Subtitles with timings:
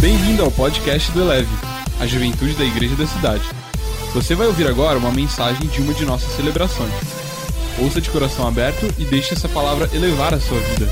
[0.00, 1.54] Bem-vindo ao podcast do Eleve,
[2.00, 3.44] a juventude da igreja da cidade.
[4.14, 6.90] Você vai ouvir agora uma mensagem de uma de nossas celebrações.
[7.78, 10.88] Ouça de coração aberto e deixe essa palavra elevar a sua vida.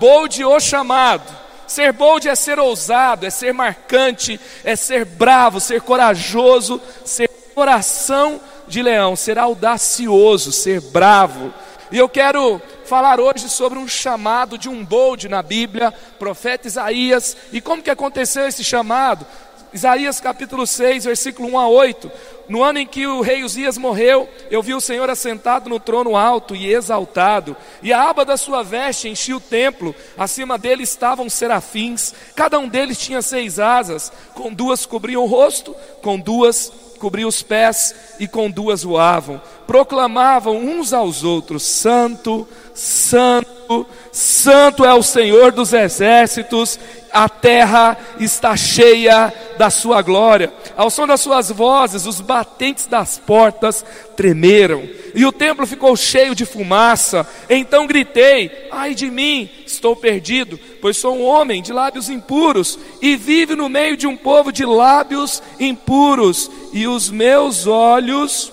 [0.00, 1.30] Bold chamado.
[1.66, 8.40] Ser bold é ser ousado, é ser marcante, é ser bravo, ser corajoso, ser coração
[8.66, 11.52] de leão, ser audacioso, ser bravo.
[11.92, 17.36] E eu quero falar hoje sobre um chamado de um bold na Bíblia, profeta Isaías,
[17.52, 19.26] e como que aconteceu esse chamado?
[19.74, 22.10] Isaías capítulo 6, versículo 1 a 8.
[22.48, 26.16] No ano em que o rei Uzias morreu, eu vi o Senhor assentado no trono
[26.16, 31.28] alto e exaltado, e a aba da sua veste enchia o templo, acima dele estavam
[31.28, 37.28] serafins, cada um deles tinha seis asas, com duas cobriam o rosto, com duas cobriam
[37.28, 39.40] os pés e com duas voavam.
[39.66, 46.78] Proclamavam uns aos outros: Santo, Santo, Santo é o Senhor dos exércitos,
[47.12, 50.52] a terra está cheia da sua glória.
[50.78, 53.84] Ao som das suas vozes, os batentes das portas
[54.16, 57.28] tremeram, e o templo ficou cheio de fumaça.
[57.50, 63.16] Então gritei: Ai de mim, estou perdido, pois sou um homem de lábios impuros, e
[63.16, 68.52] vivo no meio de um povo de lábios impuros, e os meus olhos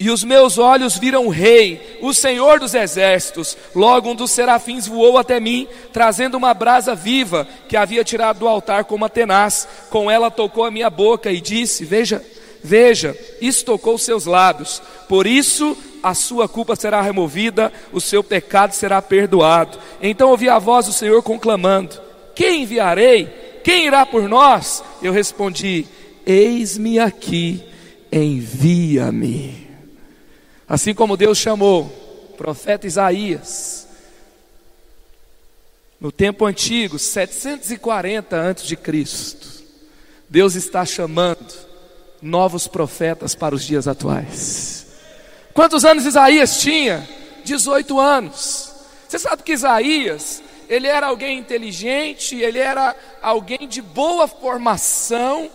[0.00, 3.54] e os meus olhos viram o Rei, o Senhor dos exércitos.
[3.74, 8.48] Logo um dos serafins voou até mim, trazendo uma brasa viva que havia tirado do
[8.48, 9.68] altar como uma tenaz.
[9.90, 12.24] Com ela tocou a minha boca e disse: Veja,
[12.64, 14.80] veja, isso tocou seus lábios.
[15.06, 19.78] Por isso a sua culpa será removida, o seu pecado será perdoado.
[20.00, 22.00] Então ouvi a voz do Senhor conclamando:
[22.34, 23.60] Quem enviarei?
[23.62, 24.82] Quem irá por nós?
[25.02, 25.86] Eu respondi:
[26.24, 27.62] Eis-me aqui,
[28.10, 29.69] envia-me.
[30.70, 31.82] Assim como Deus chamou
[32.30, 33.88] o profeta Isaías
[35.98, 39.64] no tempo antigo, 740 antes de Cristo,
[40.28, 41.52] Deus está chamando
[42.22, 44.86] novos profetas para os dias atuais.
[45.52, 47.06] Quantos anos Isaías tinha?
[47.44, 48.72] 18 anos.
[49.08, 55.50] Você sabe que Isaías, ele era alguém inteligente, ele era alguém de boa formação,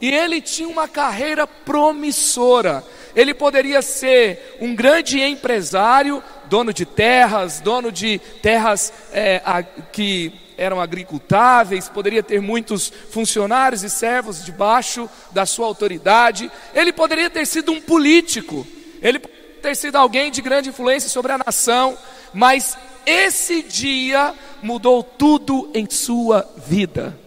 [0.00, 2.84] e ele tinha uma carreira promissora.
[3.14, 10.32] Ele poderia ser um grande empresário, dono de terras, dono de terras é, a, que
[10.60, 16.50] eram agricultáveis, poderia ter muitos funcionários e servos debaixo da sua autoridade.
[16.74, 18.66] Ele poderia ter sido um político,
[19.00, 21.96] ele poderia ter sido alguém de grande influência sobre a nação,
[22.34, 27.18] mas esse dia mudou tudo em sua vida.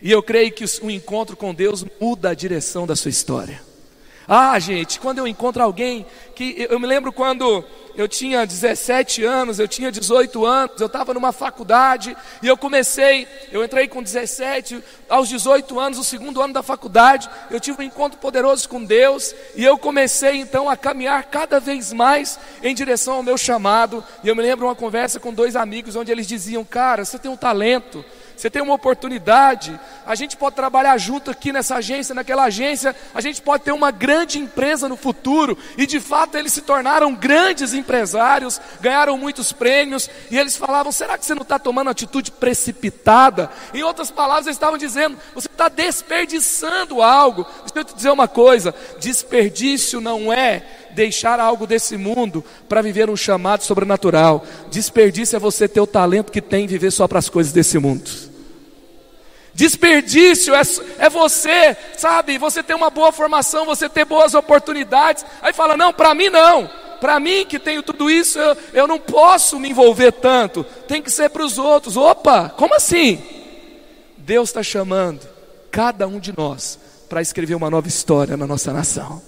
[0.00, 3.60] E eu creio que o encontro com Deus muda a direção da sua história.
[4.26, 7.64] Ah, gente, quando eu encontro alguém que eu me lembro quando
[7.96, 13.28] eu tinha 17 anos, eu tinha 18 anos, eu estava numa faculdade e eu comecei,
[13.52, 17.86] eu entrei com 17, aos 18 anos, o segundo ano da faculdade, eu tive um
[17.86, 23.14] encontro poderoso com Deus e eu comecei então a caminhar cada vez mais em direção
[23.14, 24.02] ao meu chamado.
[24.22, 27.30] E eu me lembro uma conversa com dois amigos onde eles diziam: Cara, você tem
[27.30, 28.04] um talento
[28.36, 33.20] você tem uma oportunidade, a gente pode trabalhar junto aqui nessa agência, naquela agência, a
[33.20, 37.74] gente pode ter uma grande empresa no futuro, e de fato eles se tornaram grandes
[37.74, 43.50] empresários, ganharam muitos prêmios, e eles falavam: será que você não está tomando atitude precipitada?
[43.72, 47.44] Em outras palavras, eles estavam dizendo: você está desperdiçando algo.
[47.60, 50.62] Deixa eu te dizer uma coisa: desperdício não é
[50.94, 54.46] deixar algo desse mundo para viver um chamado sobrenatural.
[54.70, 57.78] Desperdício é você ter o talento que tem e viver só para as coisas desse
[57.78, 58.23] mundo.
[59.54, 60.62] Desperdício é,
[60.98, 65.24] é você, sabe, você ter uma boa formação, você ter boas oportunidades.
[65.40, 66.68] Aí fala: não, para mim não.
[67.00, 70.64] Para mim que tenho tudo isso, eu, eu não posso me envolver tanto.
[70.88, 71.96] Tem que ser para os outros.
[71.96, 73.22] Opa, como assim?
[74.16, 75.20] Deus está chamando
[75.70, 76.78] cada um de nós
[77.08, 79.22] para escrever uma nova história na nossa nação.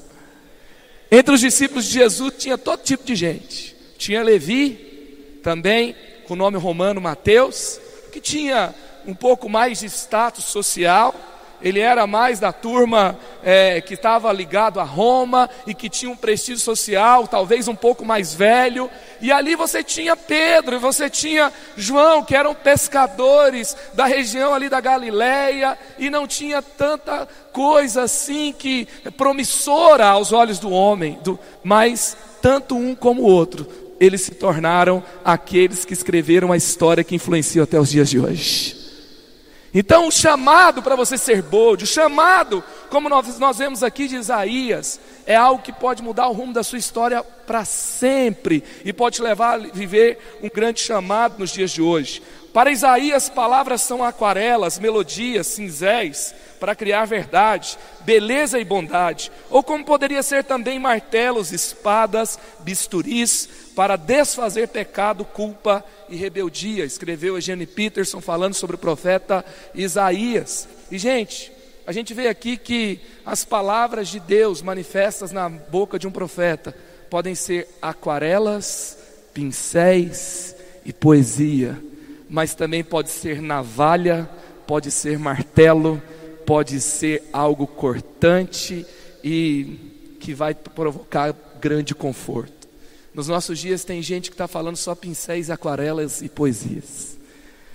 [1.10, 3.76] Entre os discípulos de Jesus tinha todo tipo de gente.
[3.96, 5.94] Tinha Levi, também
[6.26, 7.80] com o nome romano Mateus,
[8.10, 8.74] que tinha
[9.06, 11.14] um pouco mais de status social,
[11.62, 16.16] ele era mais da turma é, que estava ligado a Roma e que tinha um
[16.16, 18.90] prestígio social, talvez um pouco mais velho.
[19.20, 24.68] E ali você tinha Pedro, e você tinha João, que eram pescadores da região ali
[24.68, 28.86] da Galileia, e não tinha tanta coisa assim que
[29.16, 33.66] promissora aos olhos do homem, do, mas tanto um como o outro,
[33.98, 38.75] eles se tornaram aqueles que escreveram a história que influencia até os dias de hoje.
[39.74, 44.16] Então, o chamado para você ser bold, o chamado, como nós, nós vemos aqui de
[44.16, 49.16] Isaías, é algo que pode mudar o rumo da sua história para sempre e pode
[49.16, 52.22] te levar a viver um grande chamado nos dias de hoje.
[52.52, 59.30] Para Isaías, palavras são aquarelas, melodias, cinzéis, para criar verdade, beleza e bondade.
[59.50, 66.84] Ou como poderia ser também martelos, espadas, bisturis, para desfazer pecado, culpa e rebeldia.
[66.84, 69.44] Escreveu Eugene Peterson falando sobre o profeta
[69.74, 70.68] Isaías.
[70.90, 71.52] E, gente,
[71.86, 76.74] a gente vê aqui que as palavras de Deus manifestas na boca de um profeta
[77.10, 78.98] podem ser aquarelas,
[79.32, 81.78] pincéis e poesia
[82.28, 84.28] mas também pode ser navalha,
[84.66, 86.02] pode ser martelo,
[86.46, 88.86] pode ser algo cortante
[89.22, 92.68] e que vai provocar grande conforto.
[93.12, 97.18] Nos nossos dias tem gente que está falando só pincéis, aquarelas e poesias.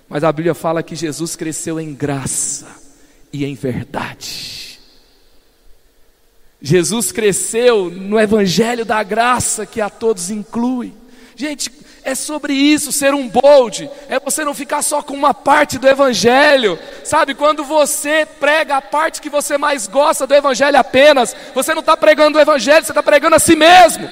[0.08, 2.68] Mas a Bíblia fala que Jesus cresceu em graça
[3.34, 4.80] e em verdade.
[6.62, 10.94] Jesus cresceu no evangelho da graça que a todos inclui.
[11.36, 11.72] Gente,
[12.04, 13.90] é sobre isso, ser um bold.
[14.10, 16.78] É você não ficar só com uma parte do Evangelho.
[17.04, 21.82] Sabe, quando você prega a parte que você mais gosta do Evangelho apenas, você não
[21.82, 24.10] está pregando o Evangelho, você está pregando a si mesmo.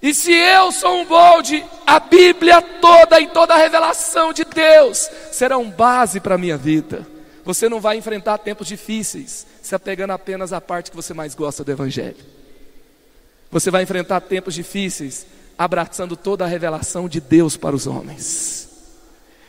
[0.00, 5.08] E se eu sou um bold, a Bíblia toda e toda a revelação de Deus
[5.30, 7.06] serão base para a minha vida.
[7.44, 11.62] Você não vai enfrentar tempos difíceis se apegando apenas à parte que você mais gosta
[11.62, 12.16] do Evangelho.
[13.50, 15.26] Você vai enfrentar tempos difíceis
[15.62, 18.68] abraçando toda a revelação de Deus para os homens.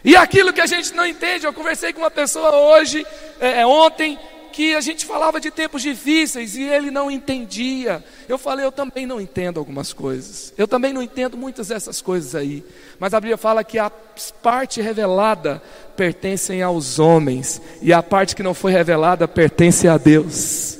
[0.03, 3.05] E aquilo que a gente não entende, eu conversei com uma pessoa hoje,
[3.39, 4.19] é, é, ontem,
[4.51, 8.03] que a gente falava de tempos difíceis e ele não entendia.
[8.29, 10.53] Eu falei, eu também não entendo algumas coisas.
[10.57, 12.63] Eu também não entendo muitas dessas coisas aí.
[12.99, 13.89] Mas a Bíblia fala que a
[14.43, 15.61] parte revelada
[15.95, 20.77] pertencem aos homens e a parte que não foi revelada pertence a Deus.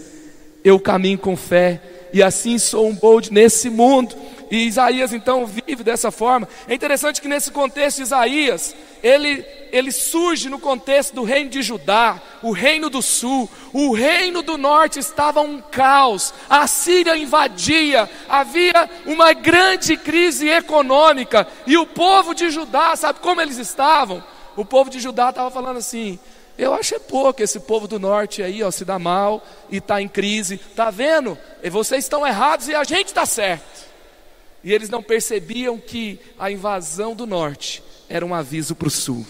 [0.64, 1.82] Eu caminho com fé
[2.14, 4.16] e assim sou um bold nesse mundo.
[4.54, 6.48] E Isaías então vive dessa forma.
[6.68, 12.22] É interessante que nesse contexto Isaías, ele, ele surge no contexto do reino de Judá,
[12.44, 18.88] o reino do sul, o reino do norte estava um caos, a Síria invadia, havia
[19.08, 24.24] uma grande crise econômica, e o povo de Judá, sabe como eles estavam?
[24.56, 26.20] O povo de Judá estava falando assim:
[26.60, 30.00] eu acho é pouco esse povo do norte aí, ó, se dá mal e está
[30.00, 30.62] em crise.
[30.70, 31.36] Está vendo?
[31.64, 33.93] E vocês estão errados e a gente está certo.
[34.64, 39.26] E eles não percebiam que a invasão do norte era um aviso para o sul.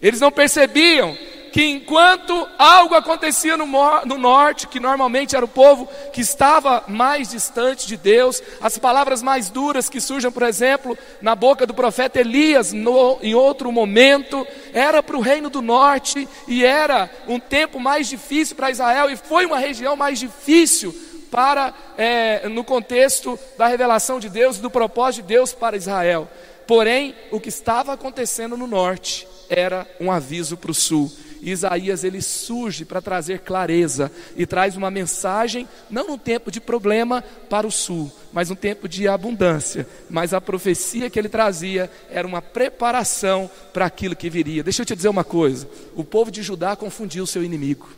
[0.00, 1.16] Eles não percebiam
[1.54, 3.64] que enquanto algo acontecia no,
[4.04, 9.22] no, norte, que normalmente era o povo que estava mais distante de Deus, as palavras
[9.22, 14.44] mais duras que surgem, por exemplo, na boca do profeta Elias, no, em outro momento,
[14.72, 19.16] era para o reino do norte e era um tempo mais difícil para Israel e
[19.16, 20.92] foi uma região mais difícil
[21.34, 26.30] para é, no contexto da revelação de Deus, do propósito de Deus para Israel.
[26.64, 31.10] Porém, o que estava acontecendo no norte era um aviso para o sul.
[31.42, 37.20] Isaías ele surge para trazer clareza e traz uma mensagem, não no tempo de problema
[37.50, 39.88] para o sul, mas um tempo de abundância.
[40.08, 44.62] Mas a profecia que ele trazia era uma preparação para aquilo que viria.
[44.62, 47.88] Deixa eu te dizer uma coisa: o povo de Judá confundiu seu inimigo,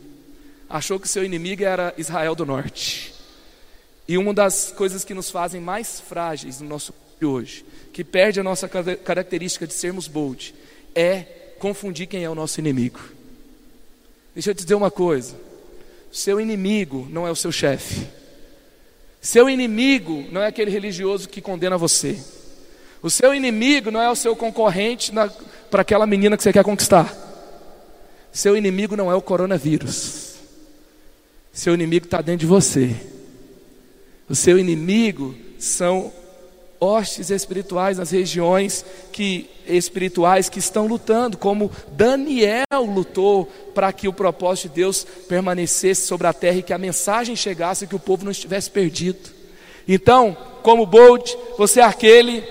[0.67, 3.16] achou que seu inimigo era Israel do norte.
[4.07, 8.39] E uma das coisas que nos fazem mais frágeis no nosso de hoje, que perde
[8.39, 10.53] a nossa característica de sermos bold,
[10.93, 11.21] é
[11.59, 12.99] confundir quem é o nosso inimigo.
[14.33, 15.35] Deixa eu te dizer uma coisa:
[16.11, 18.07] seu inimigo não é o seu chefe,
[19.19, 22.19] seu inimigo não é aquele religioso que condena você,
[23.01, 25.11] o seu inimigo não é o seu concorrente
[25.71, 27.11] para aquela menina que você quer conquistar,
[28.31, 30.35] seu inimigo não é o coronavírus,
[31.51, 32.95] seu inimigo está dentro de você.
[34.29, 36.11] O seu inimigo são
[36.79, 44.13] hostes espirituais nas regiões que espirituais que estão lutando, como Daniel lutou para que o
[44.13, 47.99] propósito de Deus permanecesse sobre a terra e que a mensagem chegasse e que o
[47.99, 49.29] povo não estivesse perdido.
[49.87, 52.41] Então, como Bold, você é aquele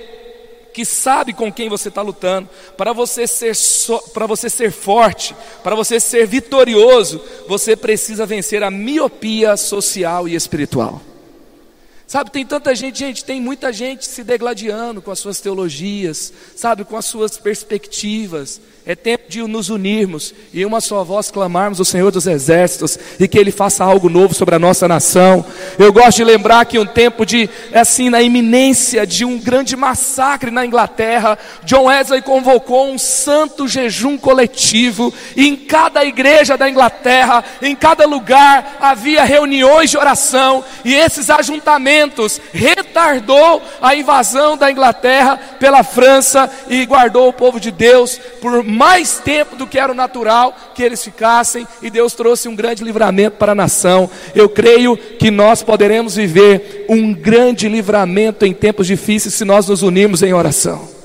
[0.73, 2.49] que sabe com quem você está lutando.
[2.77, 8.63] Para você ser so, para você ser forte, para você ser vitorioso, você precisa vencer
[8.63, 11.01] a miopia social e espiritual.
[12.07, 16.85] Sabe, tem tanta gente, gente, tem muita gente se degladiando com as suas teologias, sabe,
[16.85, 18.61] com as suas perspectivas.
[18.89, 23.27] É tempo de nos unirmos e uma só voz clamarmos o Senhor dos Exércitos e
[23.27, 25.45] que Ele faça algo novo sobre a nossa nação.
[25.77, 30.53] Eu gosto de lembrar que um tempo de, assim, na iminência de um grande massacre
[30.53, 37.43] na Inglaterra, John Wesley convocou um santo jejum coletivo e em cada igreja da Inglaterra,
[37.61, 45.37] em cada lugar, havia reuniões de oração e esses ajuntamentos retardou a invasão da Inglaterra
[45.59, 49.95] pela França e guardou o povo de Deus por mais tempo do que era o
[49.95, 54.09] natural que eles ficassem, e Deus trouxe um grande livramento para a nação.
[54.35, 59.83] Eu creio que nós poderemos viver um grande livramento em tempos difíceis se nós nos
[59.83, 60.97] unirmos em oração.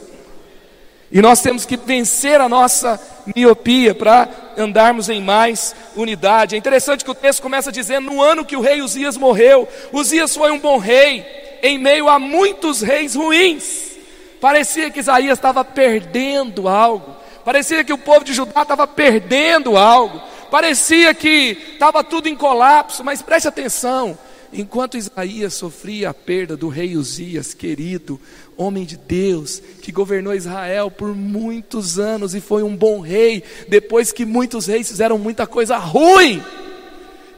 [1.11, 2.99] E nós temos que vencer a nossa
[3.35, 6.55] miopia para andarmos em mais unidade.
[6.55, 10.35] É interessante que o texto começa dizendo: no ano que o rei Uzias morreu, Uzias
[10.35, 11.25] foi um bom rei,
[11.61, 13.91] em meio a muitos reis ruins.
[14.39, 17.20] Parecia que Isaías estava perdendo algo.
[17.43, 20.21] Parecia que o povo de Judá estava perdendo algo.
[20.49, 24.17] Parecia que estava tudo em colapso, mas preste atenção.
[24.53, 28.19] Enquanto Isaías sofria a perda do rei Uzias, querido,
[28.57, 34.11] homem de Deus, que governou Israel por muitos anos e foi um bom rei, depois
[34.11, 36.43] que muitos reis fizeram muita coisa ruim,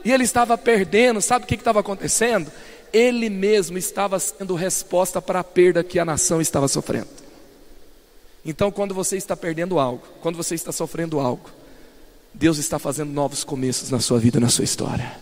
[0.03, 2.51] e ele estava perdendo, sabe o que estava acontecendo?
[2.91, 7.23] Ele mesmo estava sendo resposta para a perda que a nação estava sofrendo.
[8.46, 11.50] Então, quando você está perdendo algo, quando você está sofrendo algo,
[12.34, 15.16] Deus está fazendo novos começos na sua vida, na sua história.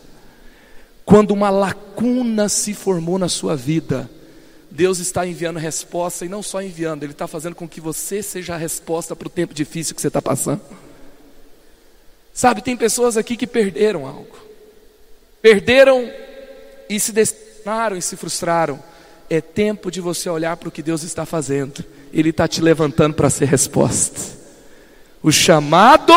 [1.05, 4.09] Quando uma lacuna se formou na sua vida,
[4.71, 8.55] Deus está enviando resposta e não só enviando, Ele está fazendo com que você seja
[8.55, 10.61] a resposta para o tempo difícil que você está passando.
[12.33, 14.37] Sabe, tem pessoas aqui que perderam algo,
[15.41, 16.09] perderam
[16.89, 18.81] e se destinaram e se frustraram.
[19.29, 23.15] É tempo de você olhar para o que Deus está fazendo ele está te levantando
[23.15, 24.19] para ser resposta.
[25.23, 26.13] O chamado,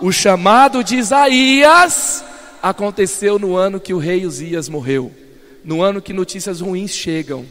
[0.00, 2.24] o chamado de Isaías
[2.62, 5.12] aconteceu no ano que o rei Uzias morreu,
[5.64, 7.46] no ano que notícias ruins chegam,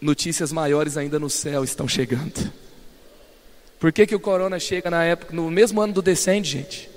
[0.00, 2.52] notícias maiores ainda no céu estão chegando.
[3.78, 6.93] Por que, que o corona chega na época, no mesmo ano do descende, gente?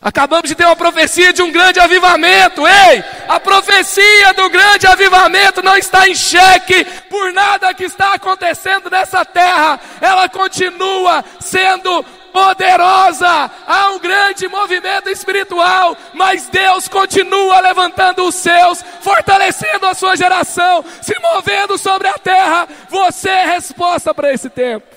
[0.00, 2.66] Acabamos de ter uma profecia de um grande avivamento.
[2.66, 8.90] Ei, a profecia do grande avivamento não está em xeque por nada que está acontecendo
[8.90, 9.80] nessa terra.
[10.00, 13.50] Ela continua sendo poderosa.
[13.66, 20.84] Há um grande movimento espiritual, mas Deus continua levantando os seus, fortalecendo a sua geração,
[21.00, 22.68] se movendo sobre a terra.
[22.90, 24.95] Você é resposta para esse tempo.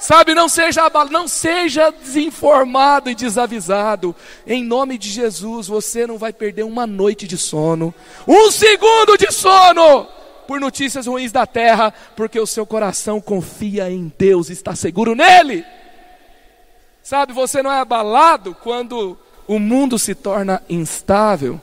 [0.00, 4.16] Sabe, não seja não seja desinformado e desavisado.
[4.46, 7.94] Em nome de Jesus, você não vai perder uma noite de sono,
[8.26, 10.08] um segundo de sono
[10.48, 15.66] por notícias ruins da terra, porque o seu coração confia em Deus, está seguro nele.
[17.02, 21.60] Sabe, você não é abalado quando o mundo se torna instável.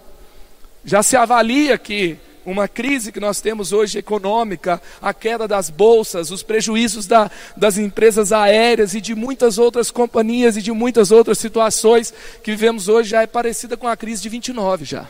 [0.86, 2.20] Já se avalia que
[2.52, 7.78] uma crise que nós temos hoje econômica, a queda das bolsas, os prejuízos da, das
[7.78, 13.10] empresas aéreas e de muitas outras companhias e de muitas outras situações que vivemos hoje
[13.10, 15.10] já é parecida com a crise de 29 já.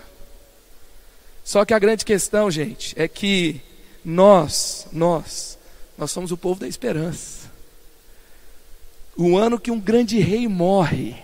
[1.44, 3.62] Só que a grande questão, gente, é que
[4.04, 5.60] nós, nós,
[5.96, 7.52] nós somos o povo da esperança.
[9.16, 11.16] O ano que um grande rei morre,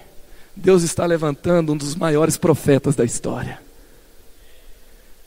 [0.56, 3.63] Deus está levantando um dos maiores profetas da história.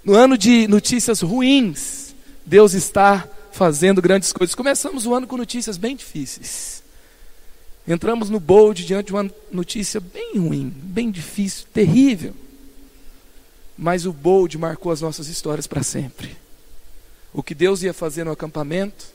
[0.07, 2.15] No ano de notícias ruins,
[2.47, 4.55] Deus está fazendo grandes coisas.
[4.55, 6.81] Começamos o ano com notícias bem difíceis.
[7.89, 12.33] Entramos no bold diante de uma notícia bem ruim, bem difícil, terrível.
[13.77, 16.37] Mas o bold marcou as nossas histórias para sempre.
[17.33, 19.07] O que Deus ia fazer no acampamento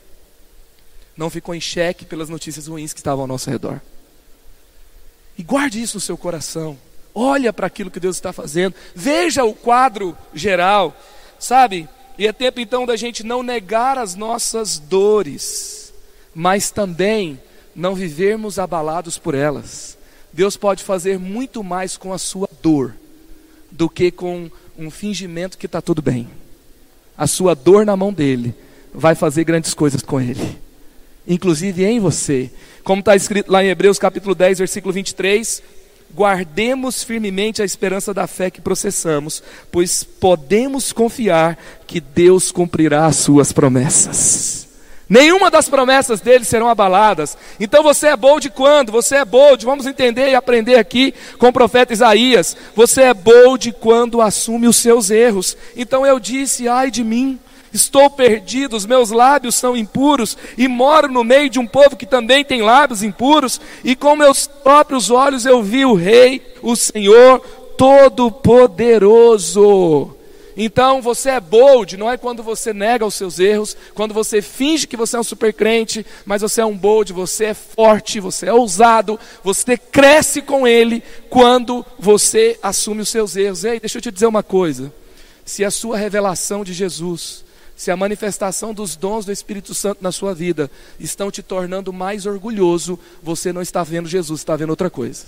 [1.16, 3.80] não ficou em xeque pelas notícias ruins que estavam ao nosso redor.
[5.38, 6.76] E guarde isso no seu coração.
[7.14, 8.74] Olha para aquilo que Deus está fazendo.
[8.94, 10.96] Veja o quadro geral,
[11.38, 11.88] sabe?
[12.18, 15.92] E é tempo então da gente não negar as nossas dores,
[16.34, 17.40] mas também
[17.74, 19.98] não vivermos abalados por elas.
[20.32, 22.94] Deus pode fazer muito mais com a sua dor
[23.70, 26.28] do que com um fingimento que está tudo bem.
[27.16, 28.54] A sua dor na mão dele
[28.92, 30.58] vai fazer grandes coisas com ele,
[31.26, 32.50] inclusive em você.
[32.82, 35.62] Como está escrito lá em Hebreus capítulo 10, versículo 23,
[36.14, 43.16] guardemos firmemente a esperança da fé que processamos, pois podemos confiar que Deus cumprirá as
[43.16, 44.62] suas promessas.
[45.08, 47.36] Nenhuma das promessas dele serão abaladas.
[47.60, 48.90] Então você é bold quando?
[48.92, 52.56] Você é bold, vamos entender e aprender aqui com o profeta Isaías.
[52.74, 55.54] Você é bold quando assume os seus erros.
[55.76, 57.38] Então eu disse: ai de mim.
[57.72, 62.04] Estou perdido, os meus lábios são impuros, e moro no meio de um povo que
[62.04, 67.40] também tem lábios impuros, e com meus próprios olhos eu vi o Rei, o Senhor
[67.78, 70.14] Todo-Poderoso.
[70.56, 74.86] Então você é bold, não é quando você nega os seus erros, quando você finge
[74.86, 78.46] que você é um super crente, mas você é um bold, você é forte, você
[78.46, 83.64] é ousado, você cresce com ele quando você assume os seus erros.
[83.64, 84.92] Ei, deixa eu te dizer uma coisa:
[85.44, 87.44] se a sua revelação de Jesus,
[87.82, 90.70] se a manifestação dos dons do Espírito Santo na sua vida
[91.00, 95.24] estão te tornando mais orgulhoso, você não está vendo Jesus, está vendo outra coisa.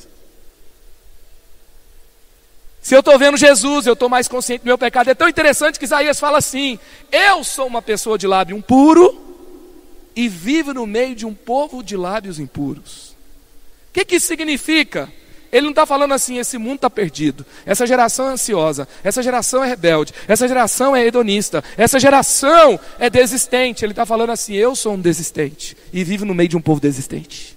[2.80, 5.10] Se eu estou vendo Jesus, eu estou mais consciente do meu pecado.
[5.10, 6.78] É tão interessante que Isaías fala assim:
[7.10, 9.20] Eu sou uma pessoa de lábio impuro
[10.14, 13.16] e vivo no meio de um povo de lábios impuros.
[13.88, 15.12] O que, que significa?
[15.54, 19.62] Ele não está falando assim, esse mundo está perdido, essa geração é ansiosa, essa geração
[19.62, 23.84] é rebelde, essa geração é hedonista, essa geração é desistente.
[23.84, 26.80] Ele está falando assim, eu sou um desistente e vivo no meio de um povo
[26.80, 27.56] desistente.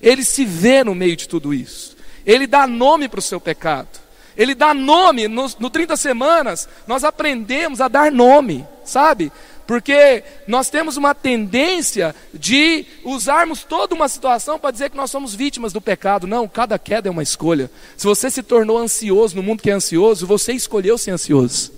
[0.00, 3.88] Ele se vê no meio de tudo isso, ele dá nome para o seu pecado.
[4.36, 9.32] Ele dá nome, no, no 30 semanas, nós aprendemos a dar nome, sabe?
[9.66, 15.34] Porque nós temos uma tendência de usarmos toda uma situação para dizer que nós somos
[15.34, 16.26] vítimas do pecado.
[16.26, 17.70] Não, cada queda é uma escolha.
[17.96, 21.72] Se você se tornou ansioso no mundo que é ansioso, você escolheu ser ansioso.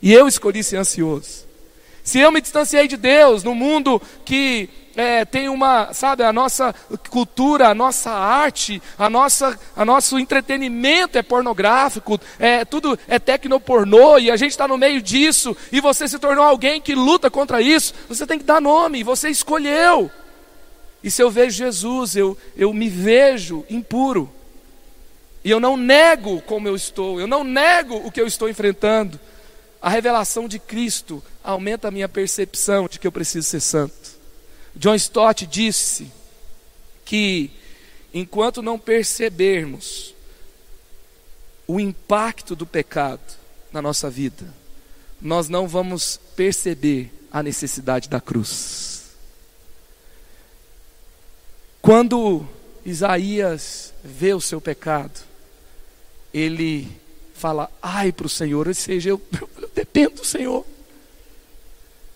[0.00, 1.50] E eu escolhi ser ansioso.
[2.02, 4.70] Se eu me distanciei de Deus no mundo que
[5.00, 6.74] é, tem uma, sabe, a nossa
[7.08, 14.18] cultura, a nossa arte, a nossa, a nosso entretenimento é pornográfico, é, tudo é tecnopornô
[14.18, 17.62] e a gente está no meio disso e você se tornou alguém que luta contra
[17.62, 20.10] isso, você tem que dar nome, você escolheu.
[21.02, 24.30] E se eu vejo Jesus, eu, eu me vejo impuro.
[25.42, 29.18] E eu não nego como eu estou, eu não nego o que eu estou enfrentando.
[29.80, 34.19] A revelação de Cristo aumenta a minha percepção de que eu preciso ser santo.
[34.80, 36.10] John Stott disse
[37.04, 37.50] que
[38.14, 40.14] enquanto não percebermos
[41.66, 43.20] o impacto do pecado
[43.70, 44.54] na nossa vida,
[45.20, 49.10] nós não vamos perceber a necessidade da cruz.
[51.82, 52.48] Quando
[52.82, 55.20] Isaías vê o seu pecado,
[56.32, 56.88] ele
[57.34, 59.20] fala: ai para o Senhor, ou seja, eu,
[59.58, 60.64] eu dependo do Senhor.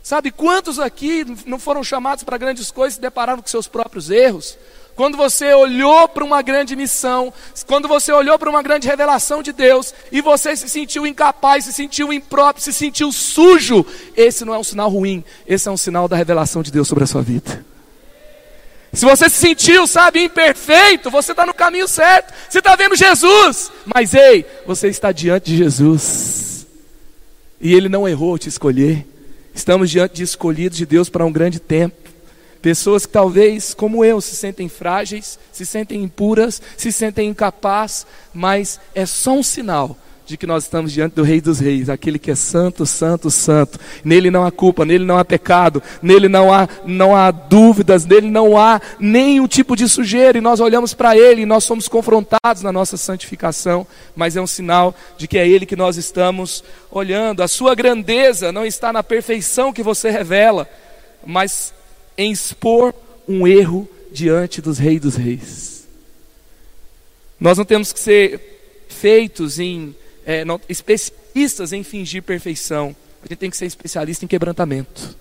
[0.04, 4.10] Sabe quantos aqui não foram chamados para grandes coisas e se depararam com seus próprios
[4.10, 4.58] erros?
[4.94, 7.32] Quando você olhou para uma grande missão,
[7.66, 11.72] quando você olhou para uma grande revelação de Deus e você se sentiu incapaz, se
[11.72, 16.06] sentiu impróprio, se sentiu sujo, esse não é um sinal ruim, esse é um sinal
[16.06, 17.64] da revelação de Deus sobre a sua vida.
[18.92, 23.72] Se você se sentiu, sabe, imperfeito, você está no caminho certo, você está vendo Jesus,
[23.86, 26.66] mas ei, você está diante de Jesus,
[27.58, 29.13] e Ele não errou te escolher.
[29.54, 31.96] Estamos diante de escolhidos de Deus para um grande tempo.
[32.60, 38.80] Pessoas que talvez, como eu, se sentem frágeis, se sentem impuras, se sentem incapazes, mas
[38.94, 42.30] é só um sinal de que nós estamos diante do Rei dos Reis, aquele que
[42.30, 43.78] é santo, santo, santo.
[44.02, 48.30] Nele não há culpa, nele não há pecado, nele não há, não há dúvidas, nele
[48.30, 52.62] não há nenhum tipo de sujeira, e nós olhamos para ele e nós somos confrontados
[52.62, 57.42] na nossa santificação, mas é um sinal de que é ele que nós estamos olhando.
[57.42, 60.66] A sua grandeza não está na perfeição que você revela,
[61.26, 61.74] mas
[62.16, 62.94] em expor
[63.28, 65.86] um erro diante dos Reis dos Reis.
[67.38, 72.94] Nós não temos que ser feitos em é, não, especialistas em fingir perfeição.
[73.22, 75.16] A gente tem que ser especialista em quebrantamento.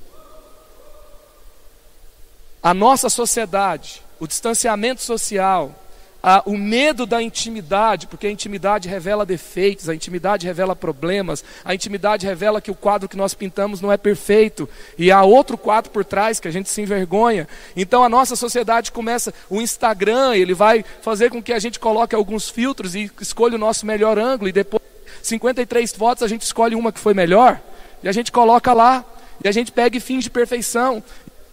[2.61, 5.75] A nossa sociedade, o distanciamento social,
[6.23, 11.75] a, o medo da intimidade, porque a intimidade revela defeitos, a intimidade revela problemas, a
[11.75, 15.91] intimidade revela que o quadro que nós pintamos não é perfeito, e há outro quadro
[15.91, 17.45] por trás que a gente se envergonha.
[17.75, 22.15] Então a nossa sociedade começa, o Instagram, ele vai fazer com que a gente coloque
[22.15, 24.81] alguns filtros e escolha o nosso melhor ângulo, e depois
[25.23, 27.59] 53 fotos, a gente escolhe uma que foi melhor,
[28.03, 29.05] e a gente coloca lá,
[29.43, 31.01] e a gente pega e finge perfeição.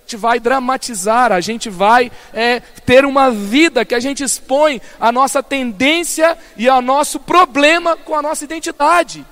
[0.02, 5.12] Gente vai dramatizar, a gente vai é, ter uma vida que a gente expõe a
[5.12, 9.24] nossa tendência e ao nosso problema com a nossa identidade.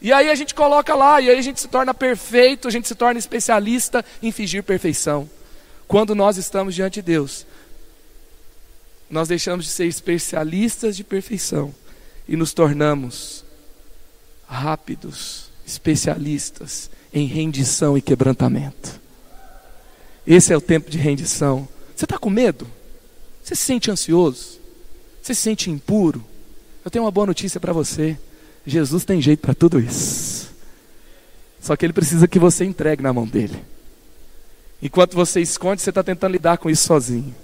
[0.00, 2.86] E aí a gente coloca lá, e aí a gente se torna perfeito, a gente
[2.86, 5.28] se torna especialista em fingir perfeição.
[5.88, 7.44] Quando nós estamos diante de Deus,
[9.10, 11.74] nós deixamos de ser especialistas de perfeição
[12.28, 13.44] e nos tornamos
[14.46, 19.00] rápidos, especialistas em rendição e quebrantamento.
[20.26, 21.68] Esse é o tempo de rendição.
[21.94, 22.66] Você está com medo?
[23.42, 24.58] Você se sente ansioso?
[25.22, 26.24] Você se sente impuro?
[26.84, 28.18] Eu tenho uma boa notícia para você.
[28.66, 30.50] Jesus tem jeito para tudo isso.
[31.60, 33.62] Só que ele precisa que você entregue na mão dele.
[34.82, 37.34] Enquanto você esconde, você está tentando lidar com isso sozinho.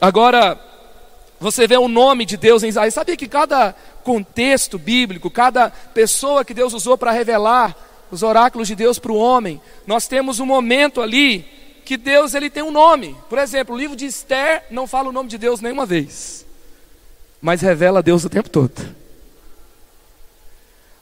[0.00, 0.58] Agora,
[1.42, 2.94] você vê o nome de Deus em Isaías.
[2.94, 3.74] Sabia que cada
[4.04, 7.76] contexto bíblico, cada pessoa que Deus usou para revelar
[8.10, 11.44] os oráculos de Deus para o homem, nós temos um momento ali
[11.84, 13.16] que Deus ele tem um nome.
[13.28, 16.46] Por exemplo, o livro de Esther não fala o nome de Deus nenhuma vez,
[17.40, 19.02] mas revela Deus o tempo todo.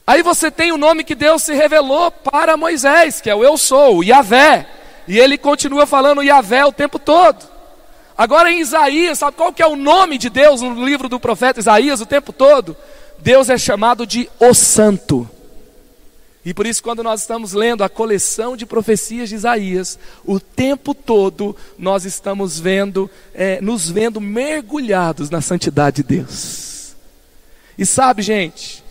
[0.07, 3.57] Aí você tem o nome que Deus se revelou para Moisés, que é o Eu
[3.57, 4.67] Sou, o Yahvé.
[5.07, 7.50] E ele continua falando Yahvé o tempo todo.
[8.17, 11.59] Agora em Isaías, sabe qual que é o nome de Deus no livro do profeta
[11.59, 12.75] Isaías o tempo todo?
[13.19, 15.29] Deus é chamado de O Santo.
[16.43, 20.93] E por isso, quando nós estamos lendo a coleção de profecias de Isaías, o tempo
[20.95, 26.95] todo nós estamos vendo, é, nos vendo mergulhados na santidade de Deus.
[27.77, 28.83] E sabe, gente,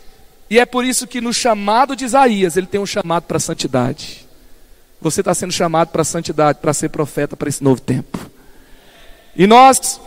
[0.48, 3.40] e é por isso que no chamado de Isaías ele tem um chamado para a
[3.40, 4.26] santidade.
[5.00, 8.30] Você está sendo chamado para a santidade, para ser profeta para esse novo tempo.
[9.34, 10.00] E nós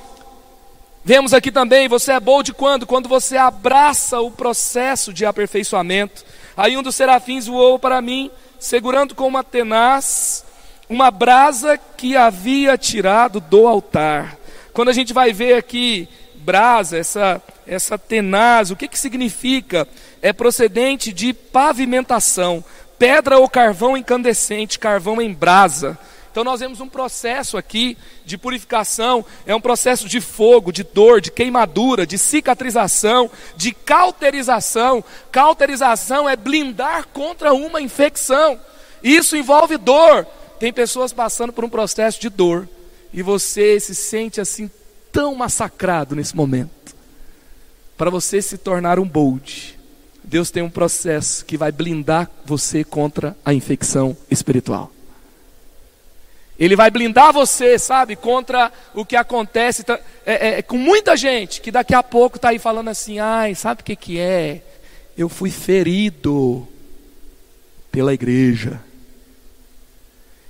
[1.03, 2.85] vemos aqui também, você é bom de quando?
[2.85, 6.23] Quando você abraça o processo de aperfeiçoamento.
[6.55, 10.45] Aí um dos serafins voou para mim, segurando com uma tenaz
[10.89, 14.37] uma brasa que havia tirado do altar.
[14.73, 19.87] Quando a gente vai ver aqui brasa, essa, essa tenaz, o que, que significa?
[20.21, 22.63] É procedente de pavimentação,
[22.99, 25.97] pedra ou carvão incandescente, carvão em brasa.
[26.33, 31.21] Então nós vemos um processo aqui de purificação, é um processo de fogo, de dor,
[31.21, 35.03] de queimadura, de cicatrização, de cauterização.
[35.31, 38.59] Cauterização é blindar contra uma infecção.
[39.03, 40.25] Isso envolve dor.
[40.59, 42.67] Tem pessoas passando por um processo de dor
[43.13, 44.71] e você se sente assim
[45.11, 46.95] tão massacrado nesse momento.
[47.95, 49.77] Para você se tornar um bold,
[50.23, 54.92] Deus tem um processo que vai blindar você contra a infecção espiritual.
[56.57, 61.59] Ele vai blindar você, sabe, contra o que acontece tá, é, é, com muita gente
[61.61, 64.61] que daqui a pouco está aí falando assim: ai, sabe o que, que é?
[65.17, 66.67] Eu fui ferido
[67.91, 68.79] pela igreja.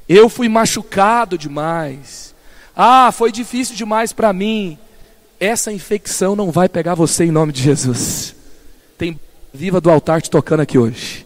[0.07, 2.35] Eu fui machucado demais.
[2.75, 4.77] Ah, foi difícil demais para mim.
[5.39, 8.35] Essa infecção não vai pegar você em nome de Jesus.
[8.97, 9.19] Tem
[9.53, 11.22] viva do altar te tocando aqui hoje.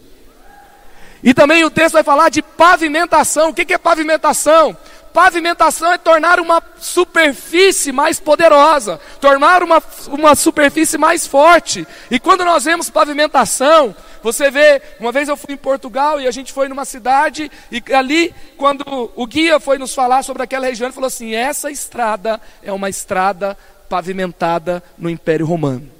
[1.22, 3.50] E também o texto vai falar de pavimentação.
[3.50, 4.76] O que é pavimentação?
[5.12, 11.86] Pavimentação é tornar uma superfície mais poderosa, tornar uma, uma superfície mais forte.
[12.10, 16.30] E quando nós vemos pavimentação, você vê, uma vez eu fui em Portugal e a
[16.30, 20.86] gente foi numa cidade, e ali, quando o guia foi nos falar sobre aquela região,
[20.86, 23.56] ele falou assim: essa estrada é uma estrada
[23.88, 25.97] pavimentada no Império Romano.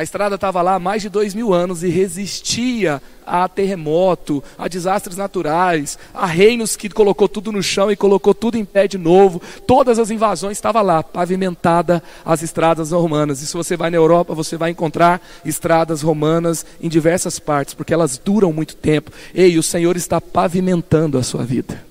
[0.00, 4.66] A estrada estava lá há mais de dois mil anos e resistia a terremoto, a
[4.66, 8.96] desastres naturais, a reinos que colocou tudo no chão e colocou tudo em pé de
[8.96, 9.42] novo.
[9.66, 13.42] Todas as invasões estavam lá, pavimentada as estradas romanas.
[13.42, 17.92] E se você vai na Europa, você vai encontrar estradas romanas em diversas partes, porque
[17.92, 19.10] elas duram muito tempo.
[19.34, 21.84] Ei, o Senhor está pavimentando a sua vida.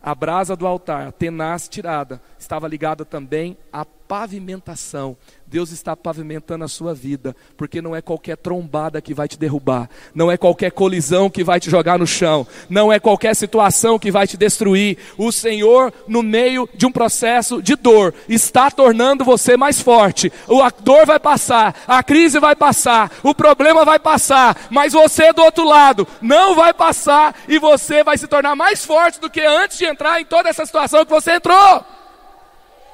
[0.00, 5.16] A brasa do altar, a tenaz tirada, estava ligada também à pavimentação
[5.50, 9.88] Deus está pavimentando a sua vida, porque não é qualquer trombada que vai te derrubar,
[10.14, 14.10] não é qualquer colisão que vai te jogar no chão, não é qualquer situação que
[14.10, 14.98] vai te destruir.
[15.16, 20.30] O Senhor, no meio de um processo de dor, está tornando você mais forte.
[20.62, 25.42] A dor vai passar, a crise vai passar, o problema vai passar, mas você do
[25.42, 29.78] outro lado não vai passar e você vai se tornar mais forte do que antes
[29.78, 31.84] de entrar em toda essa situação que você entrou.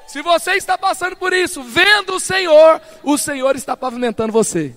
[0.07, 4.75] Se você está passando por isso, vendo o Senhor, o Senhor está pavimentando você.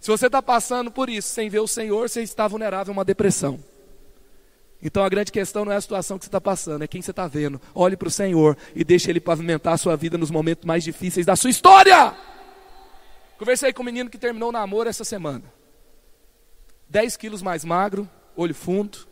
[0.00, 3.04] Se você está passando por isso sem ver o Senhor, você está vulnerável a uma
[3.04, 3.58] depressão.
[4.82, 7.10] Então a grande questão não é a situação que você está passando, é quem você
[7.10, 7.58] está vendo.
[7.74, 11.24] Olhe para o Senhor e deixe Ele pavimentar a sua vida nos momentos mais difíceis
[11.24, 12.14] da sua história.
[13.38, 15.44] Conversei com um menino que terminou o namoro essa semana.
[16.88, 19.08] 10 quilos mais magro, olho fundo,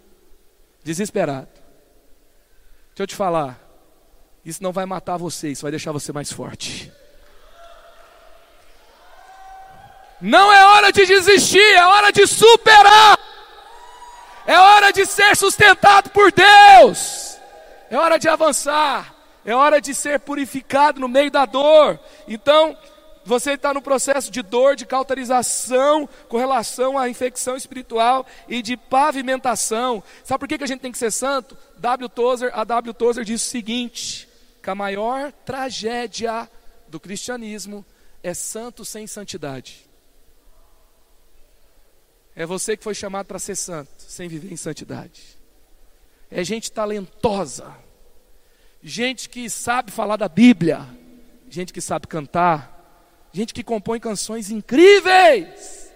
[0.85, 1.49] desesperado.
[2.89, 3.62] Deixa eu te falar,
[4.45, 6.93] isso não vai matar você, isso vai deixar você mais forte.
[10.21, 13.19] Não é hora de desistir, é hora de superar.
[14.47, 17.37] É hora de ser sustentado por Deus.
[17.91, 19.15] É hora de avançar.
[19.45, 21.99] É hora de ser purificado no meio da dor.
[22.29, 22.77] Então,
[23.25, 28.77] você está no processo de dor, de cauterização com relação à infecção espiritual e de
[28.77, 30.03] pavimentação.
[30.25, 31.57] Sabe por que, que a gente tem que ser santo?
[31.79, 32.09] W.
[32.09, 32.95] Tozer, a W.
[32.95, 34.29] Tozer diz o seguinte:
[34.63, 36.49] que a maior tragédia
[36.89, 37.85] do cristianismo
[38.23, 39.91] é santo sem santidade.
[42.35, 45.39] É você que foi chamado para ser santo, sem viver em santidade.
[46.31, 47.77] É gente talentosa,
[48.83, 50.87] gente que sabe falar da Bíblia,
[51.51, 55.93] gente que sabe cantar, gente que compõe canções incríveis,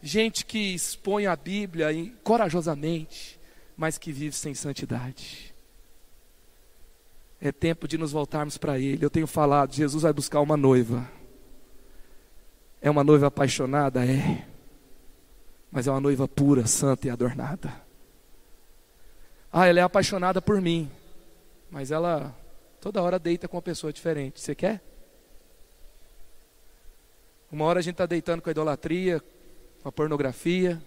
[0.00, 1.88] gente que expõe a Bíblia
[2.22, 3.38] corajosamente,
[3.76, 5.47] mas que vive sem santidade.
[7.40, 9.04] É tempo de nos voltarmos para Ele.
[9.04, 11.08] Eu tenho falado, Jesus vai buscar uma noiva.
[12.80, 14.04] É uma noiva apaixonada?
[14.04, 14.46] É.
[15.70, 17.72] Mas é uma noiva pura, santa e adornada.
[19.52, 20.90] Ah, ela é apaixonada por mim.
[21.70, 22.34] Mas ela
[22.80, 24.40] toda hora deita com uma pessoa diferente.
[24.40, 24.82] Você quer?
[27.50, 29.22] Uma hora a gente está deitando com a idolatria,
[29.82, 30.80] com a pornografia,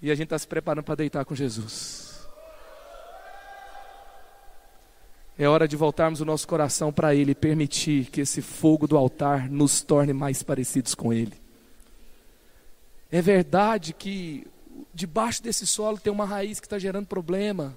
[0.00, 2.11] e a gente está se preparando para deitar com Jesus.
[5.38, 8.96] É hora de voltarmos o nosso coração para Ele e permitir que esse fogo do
[8.96, 11.32] altar nos torne mais parecidos com Ele.
[13.10, 14.46] É verdade que
[14.92, 17.76] debaixo desse solo tem uma raiz que está gerando problema.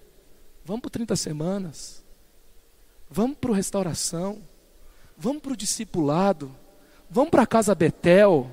[0.63, 2.03] Vamos para 30 semanas.
[3.09, 4.41] Vamos para a restauração.
[5.17, 6.53] Vamos para o discipulado.
[7.09, 8.51] Vamos para casa Betel.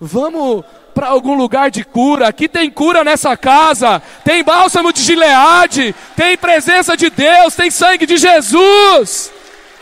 [0.00, 2.28] Vamos para algum lugar de cura.
[2.28, 4.02] Aqui tem cura nessa casa.
[4.24, 5.94] Tem bálsamo de Gileade.
[6.16, 7.54] Tem presença de Deus.
[7.54, 9.30] Tem sangue de Jesus.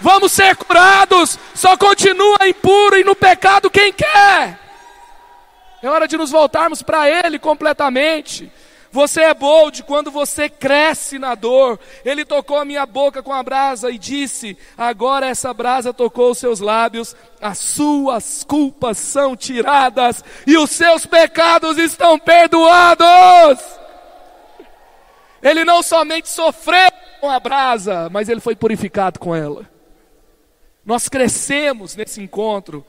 [0.00, 1.38] Vamos ser curados.
[1.54, 4.58] Só continua impuro e no pecado quem quer.
[5.80, 8.50] É hora de nos voltarmos para Ele completamente.
[8.90, 11.78] Você é bold quando você cresce na dor.
[12.04, 16.38] Ele tocou a minha boca com a brasa e disse: Agora essa brasa tocou os
[16.38, 23.62] seus lábios, as suas culpas são tiradas e os seus pecados estão perdoados.
[25.42, 29.68] Ele não somente sofreu com a brasa, mas ele foi purificado com ela.
[30.84, 32.84] Nós crescemos nesse encontro.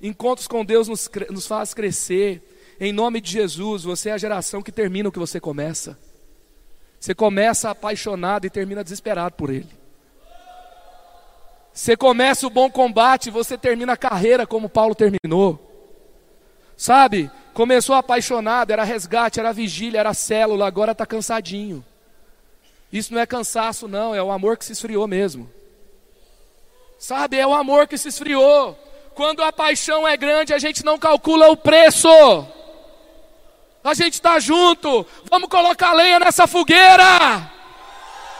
[0.00, 2.42] Encontros com Deus nos, nos faz crescer.
[2.80, 5.98] Em nome de Jesus, você é a geração que termina o que você começa.
[7.00, 9.68] Você começa apaixonado e termina desesperado por Ele.
[11.72, 15.64] Você começa o bom combate, você termina a carreira como Paulo terminou.
[16.76, 17.30] Sabe?
[17.52, 21.84] Começou apaixonado, era resgate, era vigília, era célula, agora está cansadinho.
[22.92, 25.50] Isso não é cansaço, não, é o amor que se esfriou mesmo.
[26.98, 27.38] Sabe?
[27.38, 28.76] É o amor que se esfriou.
[29.14, 32.08] Quando a paixão é grande, a gente não calcula o preço.
[33.82, 35.06] A gente está junto.
[35.30, 37.50] Vamos colocar lenha nessa fogueira.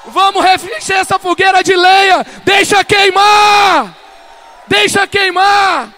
[0.07, 2.25] Vamos refletir essa fogueira de lenha.
[2.45, 3.97] Deixa queimar.
[4.67, 5.95] Deixa queimar.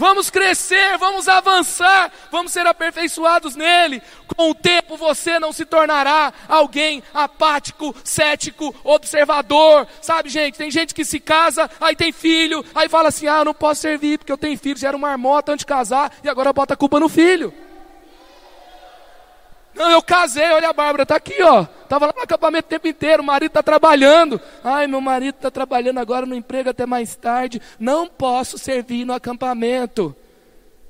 [0.00, 4.00] Vamos crescer, vamos avançar, vamos ser aperfeiçoados nele.
[4.34, 9.86] Com o tempo você não se tornará alguém apático, cético, observador.
[10.00, 13.52] Sabe, gente, tem gente que se casa, aí tem filho, aí fala assim: ah, não
[13.52, 16.50] posso servir porque eu tenho filho, já era uma marmota antes de casar, e agora
[16.50, 17.52] bota a culpa no filho.
[19.74, 21.66] Não, eu casei, olha a Bárbara, está aqui, ó.
[21.82, 24.40] Estava lá no acampamento o tempo inteiro, o marido está trabalhando.
[24.62, 27.60] Ai, meu marido está trabalhando agora no emprego até mais tarde.
[27.78, 30.14] Não posso servir no acampamento.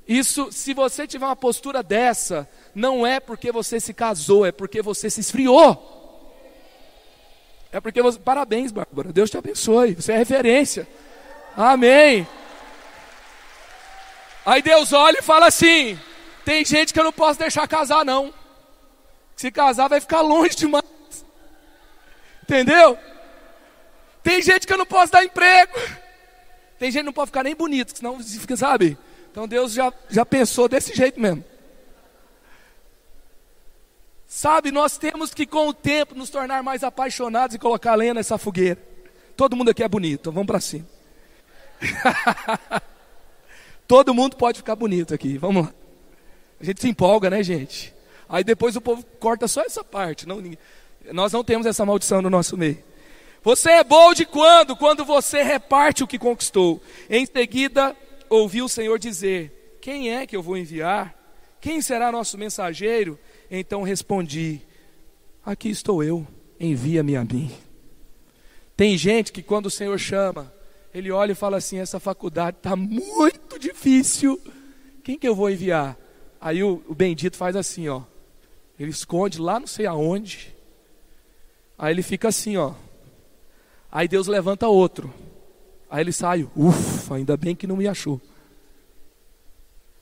[0.08, 4.82] Isso, se você tiver uma postura dessa, não é porque você se casou, é porque
[4.82, 6.00] você se esfriou.
[7.72, 8.18] É porque você.
[8.18, 9.12] Parabéns, Bárbara.
[9.12, 9.94] Deus te abençoe.
[9.94, 10.88] Você é referência.
[11.56, 12.26] Amém.
[14.44, 15.98] Aí Deus olha e fala assim:
[16.44, 18.34] tem gente que eu não posso deixar casar, não.
[19.40, 20.84] Se casar, vai ficar longe demais.
[22.42, 22.98] Entendeu?
[24.22, 25.72] Tem gente que eu não posso dar emprego.
[26.78, 28.98] Tem gente que não pode ficar nem bonito, senão fica, sabe?
[29.32, 31.42] Então Deus já, já pensou desse jeito mesmo.
[34.26, 38.36] Sabe, nós temos que com o tempo nos tornar mais apaixonados e colocar lenha nessa
[38.36, 38.78] fogueira.
[39.38, 40.84] Todo mundo aqui é bonito, vamos para cima.
[43.88, 45.72] Todo mundo pode ficar bonito aqui, vamos lá.
[46.60, 47.98] A gente se empolga, né, gente?
[48.30, 50.26] Aí depois o povo corta só essa parte.
[50.26, 50.40] Não,
[51.12, 52.78] nós não temos essa maldição no nosso meio.
[53.42, 54.76] Você é bom de quando?
[54.76, 56.80] Quando você reparte o que conquistou.
[57.08, 57.96] Em seguida,
[58.28, 61.12] ouviu o Senhor dizer: Quem é que eu vou enviar?
[61.60, 63.18] Quem será nosso mensageiro?
[63.50, 64.60] Então respondi:
[65.44, 66.24] Aqui estou eu,
[66.60, 67.50] envia-me a mim.
[68.76, 70.52] Tem gente que quando o Senhor chama,
[70.94, 74.40] ele olha e fala assim: Essa faculdade está muito difícil.
[75.02, 75.96] Quem que eu vou enviar?
[76.40, 78.02] Aí o, o bendito faz assim, ó.
[78.80, 80.56] Ele esconde lá não sei aonde.
[81.78, 82.72] Aí ele fica assim, ó.
[83.92, 85.12] Aí Deus levanta outro.
[85.90, 87.16] Aí ele sai, ufa.
[87.16, 88.18] Ainda bem que não me achou.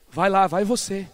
[0.09, 1.05] Vai lá, vai você.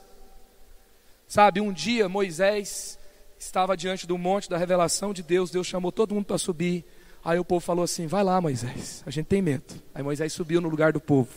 [1.28, 3.00] Sabe, um dia Moisés
[3.40, 6.86] estava diante do monte da revelação de Deus, Deus chamou todo mundo para subir.
[7.24, 9.82] Aí o povo falou assim: Vai lá, Moisés, a gente tem medo.
[9.92, 11.34] Aí Moisés subiu no lugar do povo.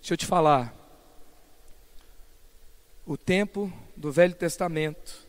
[0.00, 0.74] Deixa eu te falar.
[3.04, 5.25] O tempo do Velho Testamento,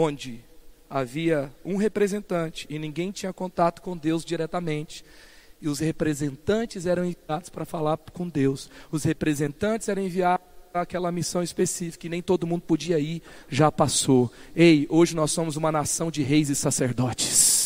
[0.00, 0.44] onde
[0.88, 5.04] havia um representante e ninguém tinha contato com Deus diretamente,
[5.60, 8.70] e os representantes eram enviados para falar com Deus.
[8.92, 13.72] Os representantes eram enviados para aquela missão específica e nem todo mundo podia ir, já
[13.72, 14.30] passou.
[14.54, 17.57] Ei, hoje nós somos uma nação de reis e sacerdotes.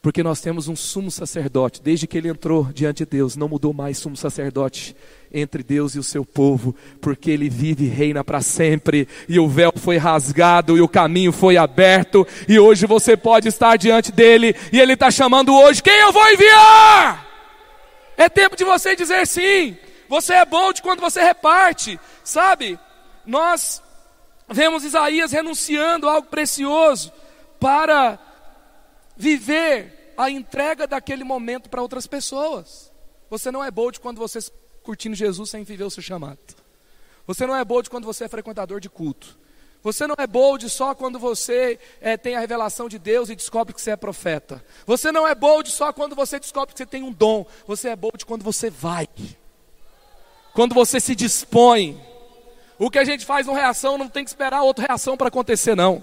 [0.00, 3.72] Porque nós temos um sumo sacerdote, desde que ele entrou diante de Deus, não mudou
[3.72, 4.94] mais sumo sacerdote
[5.32, 9.48] entre Deus e o seu povo, porque ele vive e reina para sempre, e o
[9.48, 14.54] véu foi rasgado e o caminho foi aberto, e hoje você pode estar diante dele,
[14.72, 17.26] e ele está chamando hoje: quem eu vou enviar?
[18.16, 19.76] É tempo de você dizer sim.
[20.08, 22.78] Você é bom de quando você reparte, sabe?
[23.26, 23.82] Nós
[24.48, 27.12] vemos Isaías renunciando a algo precioso
[27.60, 28.18] para
[29.18, 32.92] viver a entrega daquele momento para outras pessoas.
[33.28, 36.38] Você não é bold quando você está curtindo Jesus sem viver o seu chamado.
[37.26, 39.36] Você não é bold quando você é frequentador de culto.
[39.82, 43.74] Você não é bold só quando você é, tem a revelação de Deus e descobre
[43.74, 44.64] que você é profeta.
[44.86, 47.44] Você não é bold só quando você descobre que você tem um dom.
[47.66, 49.06] Você é bold quando você vai.
[50.54, 52.00] Quando você se dispõe.
[52.78, 55.76] O que a gente faz uma reação não tem que esperar outra reação para acontecer,
[55.76, 56.02] não.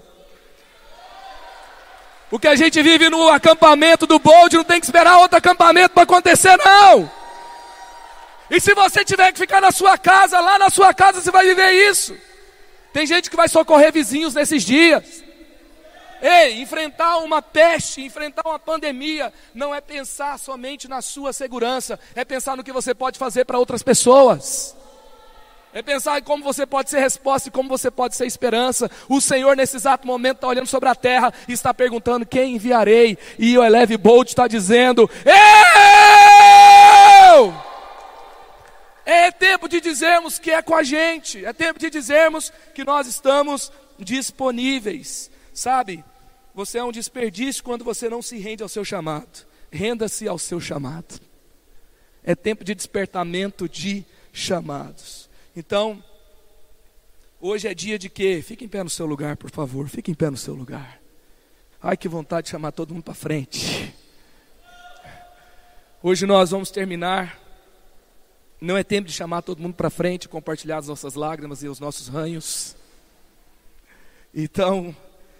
[2.30, 5.90] O que a gente vive no acampamento do Bold não tem que esperar outro acampamento
[5.90, 7.10] para acontecer, não.
[8.50, 11.46] E se você tiver que ficar na sua casa, lá na sua casa você vai
[11.46, 12.16] viver isso.
[12.92, 15.24] Tem gente que vai socorrer vizinhos nesses dias.
[16.20, 22.24] Ei, enfrentar uma peste, enfrentar uma pandemia, não é pensar somente na sua segurança, é
[22.24, 24.75] pensar no que você pode fazer para outras pessoas.
[25.76, 28.90] É pensar em como você pode ser resposta e como você pode ser esperança.
[29.10, 33.18] O Senhor, nesse exato momento, está olhando sobre a terra e está perguntando: quem enviarei?
[33.38, 37.54] E o Eleve Bolt está dizendo: Eu!
[39.04, 43.06] É tempo de dizermos que é com a gente, é tempo de dizermos que nós
[43.06, 45.30] estamos disponíveis.
[45.52, 46.02] Sabe,
[46.54, 49.46] você é um desperdício quando você não se rende ao seu chamado.
[49.70, 51.20] Renda-se ao seu chamado.
[52.24, 55.25] É tempo de despertamento de chamados.
[55.58, 56.04] Então,
[57.40, 58.42] hoje é dia de quê?
[58.42, 59.88] Fique em pé no seu lugar, por favor.
[59.88, 61.00] Fique em pé no seu lugar.
[61.82, 63.94] Ai, que vontade de chamar todo mundo para frente.
[66.02, 67.40] Hoje nós vamos terminar.
[68.60, 71.80] Não é tempo de chamar todo mundo para frente, compartilhar as nossas lágrimas e os
[71.80, 72.76] nossos ranhos.
[74.34, 74.94] Então,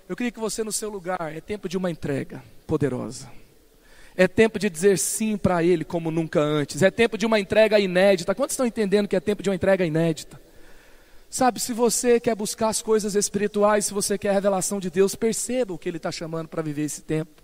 [0.09, 3.31] eu queria que você no seu lugar, é tempo de uma entrega poderosa.
[4.17, 6.83] É tempo de dizer sim para Ele como nunca antes.
[6.83, 8.35] É tempo de uma entrega inédita.
[8.35, 10.41] Quantos estão entendendo que é tempo de uma entrega inédita?
[11.29, 15.15] Sabe, se você quer buscar as coisas espirituais, se você quer a revelação de Deus,
[15.15, 17.43] perceba o que Ele está chamando para viver esse tempo.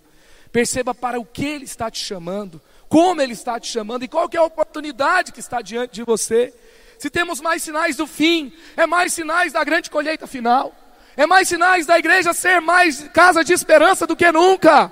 [0.51, 4.27] Perceba para o que Ele está te chamando, como Ele está te chamando e qual
[4.31, 6.53] é a oportunidade que está diante de você.
[6.97, 10.73] Se temos mais sinais do fim, é mais sinais da grande colheita final,
[11.17, 14.91] é mais sinais da igreja ser mais casa de esperança do que nunca.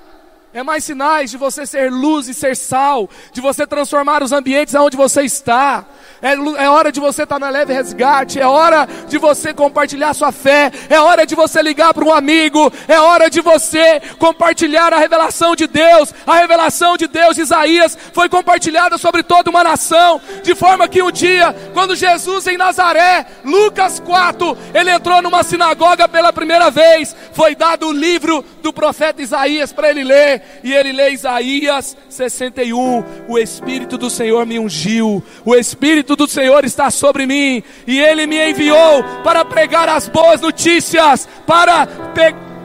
[0.53, 4.75] É mais sinais de você ser luz e ser sal, de você transformar os ambientes
[4.75, 5.85] aonde você está.
[6.21, 10.13] É, é hora de você estar tá na leve resgate, é hora de você compartilhar
[10.13, 14.93] sua fé, é hora de você ligar para um amigo, é hora de você compartilhar
[14.93, 16.13] a revelação de Deus.
[16.27, 21.11] A revelação de Deus, Isaías, foi compartilhada sobre toda uma nação, de forma que um
[21.11, 27.55] dia, quando Jesus em Nazaré, Lucas 4, ele entrou numa sinagoga pela primeira vez, foi
[27.55, 33.39] dado o livro do profeta Isaías para ele ler, e ele lê Isaías 61: O
[33.39, 38.49] Espírito do Senhor me ungiu, o Espírito do Senhor está sobre mim, e ele me
[38.49, 41.87] enviou para pregar as boas notícias, para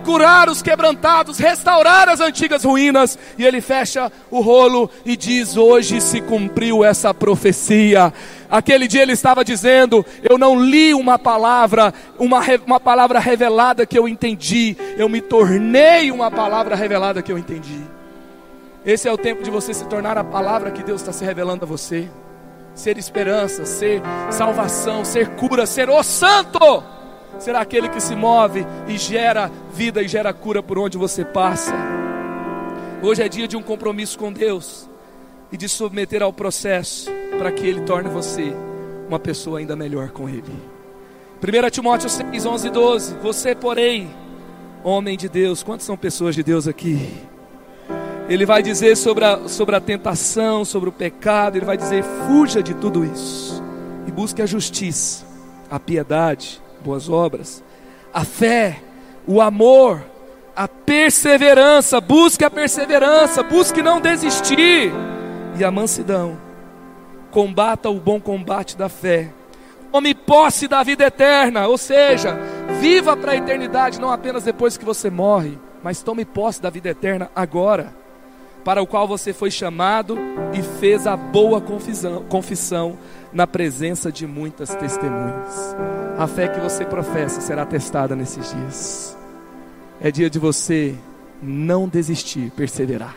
[0.07, 3.19] curar os quebrantados, restaurar as antigas ruínas.
[3.37, 8.15] E ele fecha o rolo e diz: Hoje se cumpriu essa profecia.
[8.49, 13.99] Aquele dia ele estava dizendo: Eu não li uma palavra, uma, uma palavra revelada que
[13.99, 17.81] eu entendi, eu me tornei uma palavra revelada que eu entendi.
[18.85, 21.65] Esse é o tempo de você se tornar a palavra que Deus está se revelando
[21.65, 22.09] a você.
[22.77, 26.85] Ser esperança, ser salvação, ser cura, ser o santo.
[27.39, 31.75] Ser aquele que se move e gera vida e gera cura por onde você passa.
[33.03, 34.89] Hoje é dia de um compromisso com Deus
[35.51, 38.55] e de submeter ao processo para que Ele torne você
[39.09, 40.53] uma pessoa ainda melhor com Ele.
[41.43, 43.15] 1 Timóteo 6, 11 e 12.
[43.23, 44.11] Você, porém,
[44.85, 47.27] homem de Deus, quantas são pessoas de Deus aqui?
[48.29, 52.63] Ele vai dizer sobre a, sobre a tentação, sobre o pecado, ele vai dizer: fuja
[52.63, 53.63] de tudo isso
[54.07, 55.25] e busque a justiça,
[55.71, 57.63] a piedade, boas obras,
[58.13, 58.83] a fé,
[59.27, 60.05] o amor,
[60.57, 62.01] a perseverança.
[62.01, 64.93] Busque a perseverança, busque não desistir
[65.57, 66.37] e a mansidão.
[67.31, 69.31] Combata o bom combate da fé.
[69.93, 72.37] Tome posse da vida eterna, ou seja,
[72.81, 76.89] viva para a eternidade, não apenas depois que você morre, mas tome posse da vida
[76.89, 77.95] eterna agora
[78.67, 80.19] para o qual você foi chamado
[80.53, 82.99] e fez a boa confissão, confissão
[83.33, 85.77] na presença de muitas testemunhas.
[86.19, 89.17] A fé que você professa será testada nesses dias.
[90.01, 90.97] É dia de você
[91.41, 93.15] não desistir, perseverar.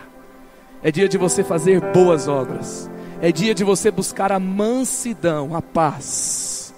[0.84, 2.88] É dia de você fazer boas obras.
[3.20, 6.76] É dia de você buscar a mansidão, a paz.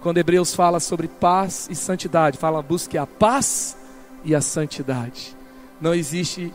[0.00, 3.76] Quando Hebreus fala sobre paz e santidade, fala busque a paz
[4.24, 5.36] e a santidade.
[5.78, 6.54] Não existe